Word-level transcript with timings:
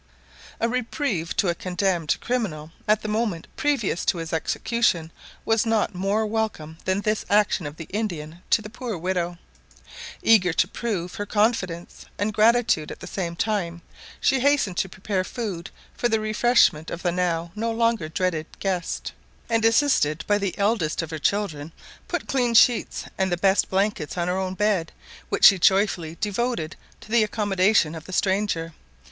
]A 0.59 0.67
reprieve 0.67 1.35
to 1.37 1.47
a 1.47 1.53
condemned 1.53 2.17
criminal 2.21 2.71
at 2.87 3.03
the 3.03 3.07
moment 3.07 3.47
previous 3.55 4.03
to 4.05 4.17
his 4.17 4.33
execution 4.33 5.11
was 5.45 5.63
not 5.63 5.93
more 5.93 6.25
welcome 6.25 6.79
than 6.85 7.01
this 7.01 7.23
action 7.29 7.67
of 7.67 7.77
the 7.77 7.85
Indian 7.91 8.41
to 8.49 8.63
the 8.63 8.69
poor 8.71 8.97
widow. 8.97 9.37
Eager 10.23 10.53
to 10.53 10.67
prove 10.67 11.13
her 11.17 11.27
confidence 11.27 12.07
and 12.17 12.29
her 12.29 12.31
gratitude 12.31 12.89
at 12.91 12.99
the 12.99 13.05
same 13.05 13.35
time, 13.35 13.83
she 14.19 14.39
hastened 14.39 14.75
to 14.77 14.89
prepare 14.89 15.23
food 15.23 15.69
for 15.95 16.09
the 16.09 16.19
refreshment 16.19 16.89
of 16.89 17.03
the 17.03 17.11
now 17.11 17.51
no 17.53 17.71
longer 17.71 18.09
dreaded 18.09 18.47
guest; 18.57 19.11
and, 19.51 19.63
assisted 19.63 20.23
by 20.25 20.39
the 20.39 20.57
eldest 20.57 21.03
of 21.03 21.11
her 21.11 21.19
children, 21.19 21.71
put 22.07 22.27
clean 22.27 22.55
sheets 22.55 23.05
and 23.19 23.31
the 23.31 23.37
best 23.37 23.69
blankets 23.69 24.17
on 24.17 24.27
her 24.27 24.37
own 24.39 24.55
bed, 24.55 24.91
which 25.29 25.45
she 25.45 25.59
joyfully 25.59 26.17
devoted 26.19 26.75
to 27.01 27.11
the 27.11 27.23
accommodation 27.23 27.93
of 27.93 28.05
the 28.05 28.13
stranger. 28.13 28.73